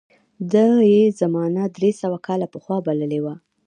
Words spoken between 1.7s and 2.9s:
درې سوه کاله پخوا